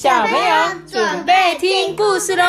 [0.00, 2.44] 小朋友准备听故事喽！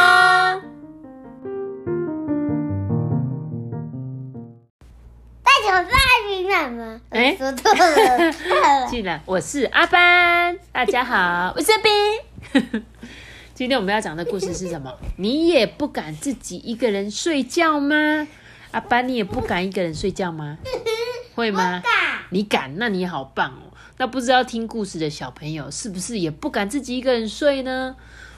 [5.41, 5.89] 大家好，
[6.27, 7.01] 我是妈妈。
[7.09, 8.31] 哎说错了。
[8.87, 12.83] 进来，我是阿班，大家好，我是冰。
[13.55, 14.95] 今天我们要讲的故事是什么？
[15.15, 18.27] 你也不敢自己一个人睡觉吗？
[18.69, 20.59] 阿班，你也不敢一个人睡觉吗？
[21.33, 21.81] 会吗？
[22.29, 22.77] 你敢？
[22.77, 23.68] 那你好棒哦！
[23.99, 27.97] 那不知道听故事的小朋友是不是也不敢自己一个人睡呢？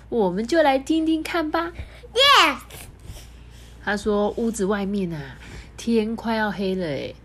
[0.10, 1.72] 我们就来听听看吧。
[2.16, 2.58] Yes，
[3.84, 5.38] 他说：“屋子外面啊，
[5.78, 7.16] 天快要黑了诶。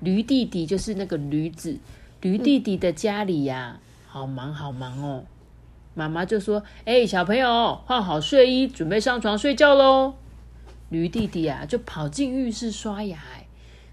[0.00, 1.78] 驴弟弟就是那个驴子，
[2.20, 5.24] 驴弟弟的家里呀、好忙好忙哦。
[5.94, 10.14] 妈妈就说：‘哎、小朋友，换好睡衣，准备上床睡觉喽。’
[10.90, 13.46] 驴弟弟啊，就跑进浴室刷牙，哎，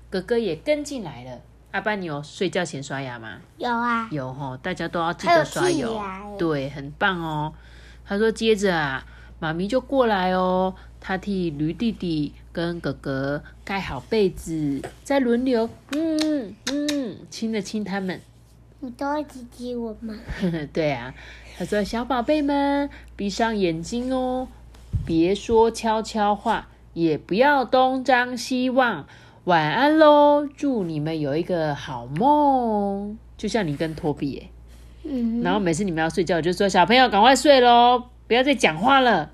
[0.09, 1.42] 哥哥也跟进来了。
[1.71, 3.38] 阿爸，你有睡觉前刷牙吗？
[3.57, 4.07] 有啊。
[4.11, 7.53] 有吼，大家都要记得刷牙耶，对，很棒哦。
[8.05, 9.05] 他说接着啊，
[9.39, 18.19] 妈咪就过来哦，他替驴弟弟跟哥哥盖好被子，再轮流嗯嗯亲了亲他们。
[18.81, 20.13] 你都会挤挤我吗？
[20.73, 21.13] 对啊，
[21.58, 24.50] 他说小宝贝们闭上眼睛哦，
[25.06, 29.08] 别说悄悄话，也不要东张西望。
[29.45, 33.17] 晚安喽，祝你们有一个好梦。
[33.36, 34.50] 就像你跟托比耶。
[35.03, 35.42] 嗯。
[35.42, 39.31] 然后每次你们要睡觉，我就说小朋友赶快睡喽，不要再讲话了，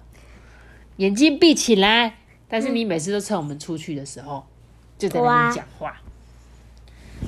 [0.96, 2.16] 眼睛闭起来。
[2.48, 4.46] 但是你每次都趁我们出去的时候，
[4.98, 6.02] 就在那边讲话。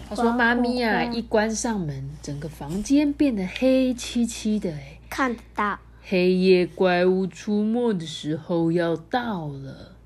[0.08, 5.78] 他说：“哇妈咪啊，一关上门，整个房间变得黑漆漆的，哎，看得到。
[6.04, 9.98] 黑夜怪物出没的时候要到了。”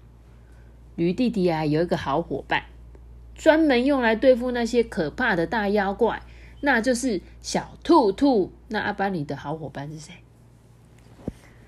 [0.95, 2.63] 驴弟弟啊，有一个好伙伴，
[3.35, 6.21] 专门用来对付那些可怕的大妖怪，
[6.61, 8.51] 那就是小兔兔。
[8.67, 10.13] 那阿班，你的好伙伴是谁？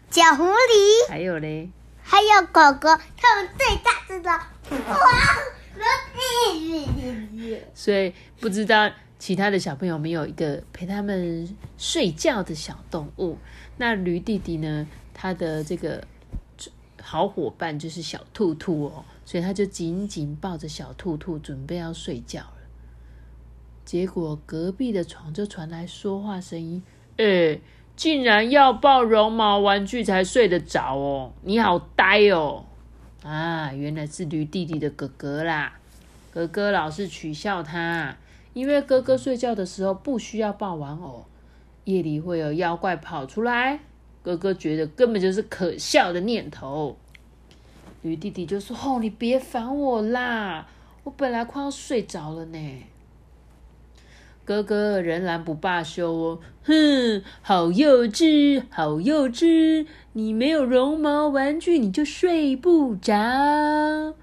[0.09, 1.69] 小狐狸，还有嘞，
[2.01, 4.29] 还有狗狗，它们最大只的。
[4.29, 5.07] 哇！
[7.73, 8.89] 所以不知道
[9.19, 13.37] 其他的小朋友有没有一个陪他们睡觉的小动物？
[13.77, 14.87] 那驴弟弟呢？
[15.13, 16.05] 他的这个
[17.07, 22.53] 好伙伴就是小兔兔哦，所以他就紧紧抱着小兔兔，准备要睡觉了。
[23.85, 26.81] 结果隔壁的床就传来说话声音
[27.17, 27.59] ：“哎、
[27.95, 31.33] 竟然要抱绒毛玩具才睡得着哦！
[31.43, 32.65] 你好呆哦！”
[33.23, 35.77] 啊，原来是驴弟弟的哥哥啦。
[36.31, 38.17] 哥哥老是取笑他，
[38.53, 41.25] 因为哥哥睡觉的时候不需要抱玩偶，
[41.83, 43.81] 夜里会有妖怪跑出来。
[44.25, 46.97] 哥哥觉得根本就是可笑的念头。
[48.01, 50.67] 驴弟弟就说：“哦，你别烦我啦，
[51.03, 52.83] 我本来快要睡着了呢。”
[54.43, 59.85] 哥哥仍然不罢休哦，哼，好幼稚，好幼稚！
[60.13, 64.15] 你没有绒毛玩具，你就睡不着。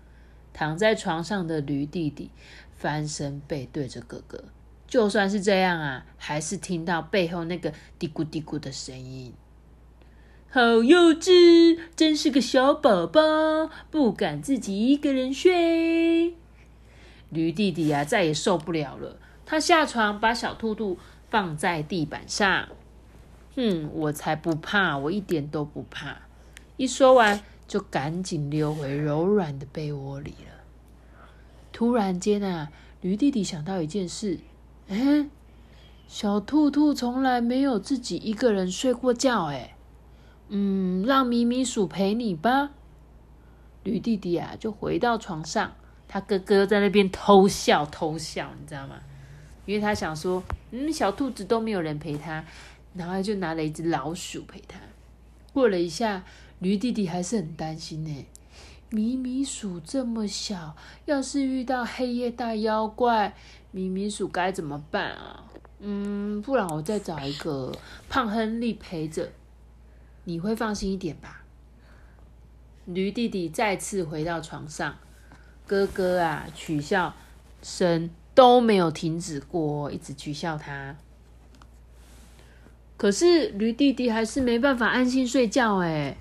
[0.53, 2.31] 躺在床上的驴弟弟
[2.75, 4.43] 翻身背对着哥哥，
[4.89, 9.33] 就算是这样啊，还是听到背后那个嘀咕嘀咕的声音。
[10.55, 16.35] 好幼稚，真是个小宝宝，不敢自己一个人睡。
[17.31, 20.99] 驴弟弟啊，再也受不了了，他下床把小兔兔
[21.31, 22.69] 放在地板上。
[23.57, 26.19] 哼，我才不怕，我一点都不怕。
[26.77, 30.61] 一说完，就赶紧溜回柔软的被窝里了。
[31.73, 32.71] 突然间啊，
[33.01, 34.39] 驴弟弟想到一件事：
[34.89, 35.31] 嗯，
[36.07, 39.77] 小兔兔从来没有自己一个人睡过觉，哎，
[40.55, 42.73] 嗯，让咪咪鼠陪你吧。
[43.85, 45.73] 驴弟弟啊，就回到床上，
[46.07, 48.97] 他哥哥在那边偷笑偷笑，你知道吗？
[49.65, 50.43] 因为他想说，
[50.73, 52.45] 嗯，小兔子都没有人陪他，
[52.95, 54.79] 然后就拿了一只老鼠陪他。
[55.55, 56.23] 过了一下，
[56.59, 58.27] 驴弟弟还是很担心呢。
[58.91, 60.77] 咪咪鼠这么小，
[61.07, 63.35] 要是遇到黑夜大妖怪，
[63.71, 65.45] 咪咪鼠该怎么办啊？
[65.81, 67.73] 嗯，不然我再找一个
[68.11, 69.33] 胖亨利陪着，
[70.25, 71.45] 你会放心一点吧？
[72.87, 74.97] 驴弟弟再次回到床上，
[75.67, 77.15] 哥哥啊，取笑
[77.63, 80.97] 声都没有停止过，一直取笑他。
[82.97, 86.17] 可是驴弟弟还是没办法安心睡觉哎。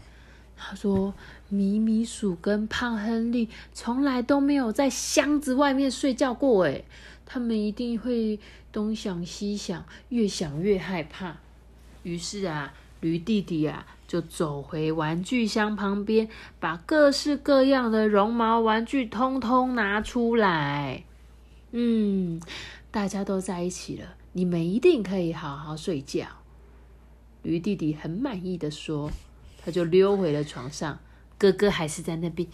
[0.64, 1.12] 他说
[1.50, 6.84] ：“米米鼠跟胖亨利从来都没有在箱子外面睡觉过哎，
[7.26, 8.40] 他们一定会
[8.72, 11.38] 东想西想，越想越害怕。”
[12.04, 21.04] 于是啊，驴弟弟啊就走回玩具箱旁边，把各式各样的绒毛玩具通通拿出来。
[21.72, 22.42] 嗯，
[22.92, 26.28] 大家都在一起了，你们一定可以好好睡觉。
[27.44, 29.10] 驴弟弟很满意的说，
[29.64, 31.00] 他就溜回了床上，
[31.38, 32.48] 哥哥还是在那边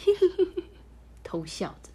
[1.23, 1.89] 偷笑着。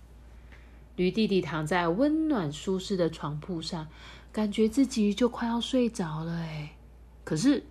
[0.97, 3.89] 驴弟弟躺在温暖舒适的床铺上，
[4.31, 6.77] 感觉自己就快要睡着了哎，
[7.25, 7.65] 可是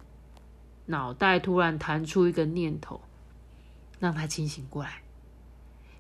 [0.88, 3.02] 脑袋突然弹出一个念头，
[4.00, 5.02] 让他清醒过来。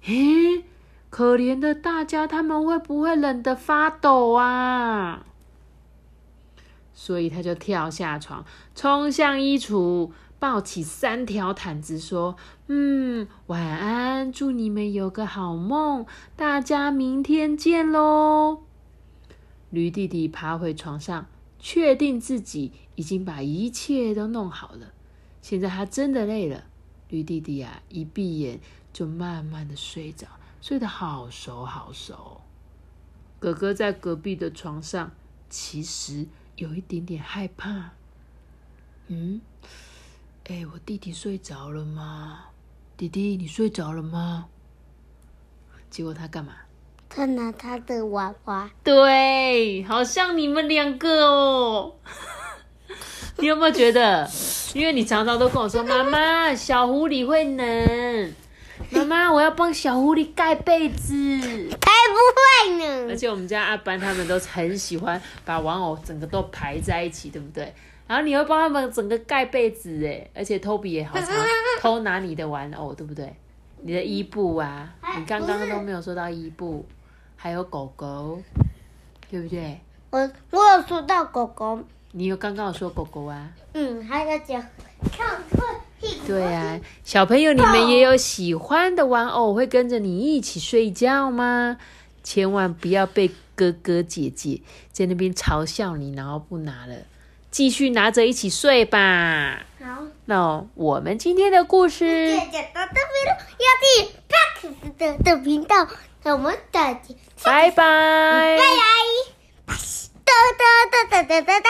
[0.03, 0.63] 咦，
[1.09, 5.25] 可怜的大家，他们会不会冷得发抖啊？
[6.93, 8.45] 所以他就跳下床，
[8.75, 12.35] 冲向衣橱，抱起三条毯子，说
[12.67, 16.05] ：“嗯，晚安，祝你们有个好梦，
[16.35, 18.63] 大家明天见喽。”
[19.71, 21.27] 驴弟弟爬回床上，
[21.61, 24.91] 确定自己已经把一切都弄好了。
[25.41, 26.65] 现在他真的累了，
[27.07, 28.59] 驴弟弟啊，一闭眼
[28.91, 30.27] 就慢慢的睡着，
[30.61, 32.41] 睡得好熟好熟。
[33.39, 35.11] 哥哥在隔壁的床上，
[35.49, 36.27] 其实。
[36.57, 37.91] 有一点点害怕，
[39.07, 39.41] 嗯，
[40.43, 42.49] 哎，我弟弟睡着了吗？
[42.95, 44.47] 弟弟，你睡着了吗？
[45.89, 46.53] 结果他干嘛？
[47.13, 48.69] 他拿他的娃娃。
[48.83, 51.93] 对，好像你们两个哦。
[53.37, 54.29] 你有没有觉得？
[54.73, 58.33] 因为你常常都跟我说：“妈妈， 小狐狸会冷。”
[58.91, 61.39] 妈妈，我要帮小狐狸盖被子。
[61.69, 63.07] 才不会呢！
[63.09, 67.73] 而且我们家阿班他们都很喜欢把玩偶整个都排在一起，对不对？
[68.07, 71.27] 然后你会帮他们整个盖被子，哎，而且托比也好常
[71.79, 73.33] 偷拿你的玩偶，对不对？
[73.83, 76.85] 你的伊布啊，你刚刚都没有说到伊布，
[77.43, 78.39] 还有狗狗，
[79.31, 79.81] 对不对？
[80.11, 80.19] 我
[80.51, 81.79] 我有说到狗狗。
[82.11, 83.49] 你有刚刚有说狗狗啊？
[83.73, 84.63] 嗯，还有讲
[85.11, 85.41] 看
[86.27, 91.77] 对啊，小朋友，你们也有喜欢的玩偶，会跟着你一起睡觉吗？
[92.23, 94.61] 千万不要被哥哥姐姐
[94.91, 96.93] 在那边嘲笑你，然后不拿了，
[97.49, 99.65] 继续拿着一起睡吧。
[99.79, 102.87] 好，那我们今天的故事，姐姐了，
[103.57, 105.87] 要订 Pax 的的频道，
[106.23, 106.91] 思った
[107.43, 107.75] バイバイ。
[107.75, 108.81] バイバイ。
[111.43, 111.61] バ